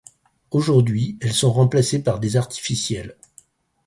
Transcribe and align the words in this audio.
Aujourd'hui, 0.49 1.19
elles 1.21 1.31
sont 1.35 1.53
remplacées 1.53 2.01
par 2.03 2.19
des 2.19 2.35
artificielles. 2.35 3.15